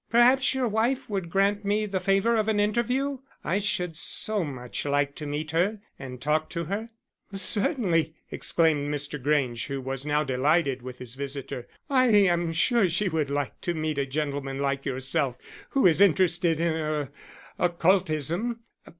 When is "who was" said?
9.67-10.03